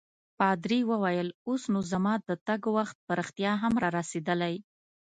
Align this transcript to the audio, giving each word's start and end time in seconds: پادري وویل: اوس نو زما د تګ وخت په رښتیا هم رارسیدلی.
پادري 0.39 0.79
وویل: 0.91 1.27
اوس 1.47 1.61
نو 1.73 1.79
زما 1.91 2.13
د 2.27 2.29
تګ 2.47 2.61
وخت 2.77 2.97
په 3.05 3.11
رښتیا 3.19 3.51
هم 3.63 3.73
رارسیدلی. 3.83 4.55